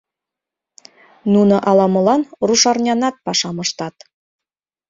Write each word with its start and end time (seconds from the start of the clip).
Нуно 1.33 1.55
ала-молан 1.69 2.21
рушарнянат 2.47 3.15
пашам 3.25 3.57
ыштат. 3.63 3.95